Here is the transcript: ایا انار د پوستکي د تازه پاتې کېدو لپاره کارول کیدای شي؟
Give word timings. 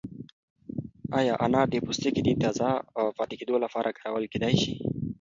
ایا 1.19 1.33
انار 1.45 1.67
د 1.71 1.75
پوستکي 1.85 2.21
د 2.23 2.29
تازه 2.43 2.69
پاتې 3.17 3.35
کېدو 3.39 3.55
لپاره 3.63 3.95
کارول 3.99 4.23
کیدای 4.33 4.53
شي؟ 4.61 4.73